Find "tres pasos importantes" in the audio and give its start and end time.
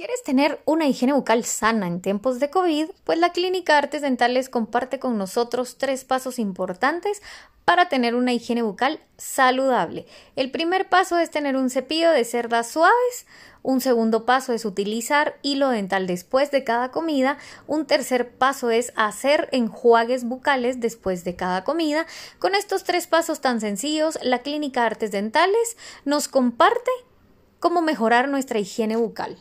5.76-7.20